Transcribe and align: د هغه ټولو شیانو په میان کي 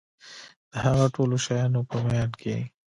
د 0.71 0.73
هغه 0.85 1.05
ټولو 1.15 1.35
شیانو 1.45 1.81
په 1.89 1.97
میان 2.05 2.31
کي 2.41 2.57